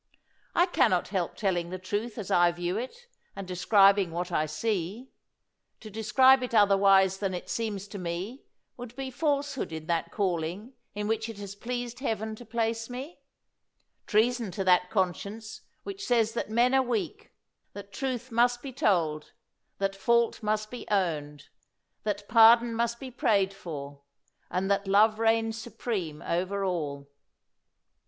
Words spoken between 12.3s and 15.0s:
to place me; treason to that